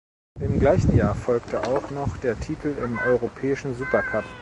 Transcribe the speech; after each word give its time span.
Im 0.39 0.59
gleichen 0.59 0.97
Jahr 0.97 1.13
folgte 1.13 1.61
auch 1.61 1.91
noch 1.91 2.17
der 2.17 2.39
Titel 2.39 2.73
im 2.83 2.97
europäischen 2.97 3.75
Supercup. 3.75 4.25